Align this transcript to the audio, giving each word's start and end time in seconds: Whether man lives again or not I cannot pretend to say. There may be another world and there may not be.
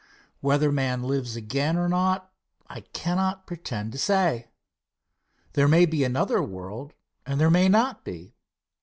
Whether 0.39 0.71
man 0.71 1.03
lives 1.03 1.35
again 1.35 1.77
or 1.77 1.87
not 1.87 2.33
I 2.65 2.79
cannot 2.79 3.45
pretend 3.45 3.91
to 3.91 3.99
say. 3.99 4.49
There 5.53 5.67
may 5.67 5.85
be 5.85 6.03
another 6.03 6.41
world 6.41 6.93
and 7.23 7.39
there 7.39 7.51
may 7.51 7.69
not 7.69 8.03
be. 8.03 8.33